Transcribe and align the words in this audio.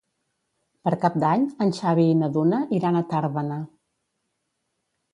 Per 0.87 0.93
Cap 1.03 1.19
d'Any 1.25 1.45
en 1.67 1.75
Xavi 1.81 2.07
i 2.15 2.17
na 2.23 2.31
Duna 2.39 2.65
iran 2.81 3.01
a 3.01 3.07
Tàrbena. 3.15 3.63